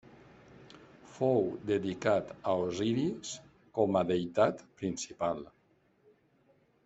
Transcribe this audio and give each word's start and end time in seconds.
Fou 1.17 1.43
dedicat 1.71 2.31
a 2.53 2.55
Osiris 2.63 3.35
com 3.79 3.99
a 4.01 4.03
deïtat 4.13 4.65
principal. 4.81 5.45